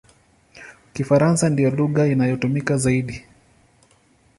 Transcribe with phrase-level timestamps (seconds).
[0.93, 3.25] Kifaransa ndiyo lugha inayotumika zaidi.